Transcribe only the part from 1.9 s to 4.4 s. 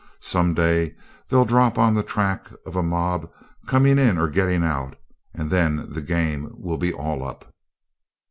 the track of a mob coming in or